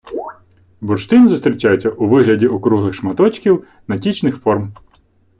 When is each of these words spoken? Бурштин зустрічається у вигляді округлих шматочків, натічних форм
Бурштин 0.81 1.29
зустрічається 1.29 1.89
у 1.89 2.07
вигляді 2.07 2.47
округлих 2.47 2.93
шматочків, 2.93 3.67
натічних 3.87 4.37
форм 4.37 4.73